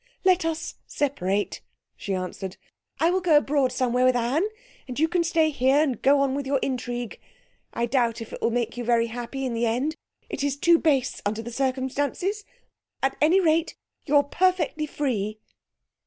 [0.23, 1.61] 'Let us separate!'
[1.95, 2.57] she answered.
[2.99, 4.41] 'I will go abroad somewhere with Anne,
[4.87, 7.19] and you can stay here and go on with your intrigue.
[7.71, 9.95] I doubt if it will make you very happy in the end
[10.27, 12.45] it is too base, under the circumstances.
[13.03, 13.75] At any rate,
[14.07, 15.37] you're perfectly free.'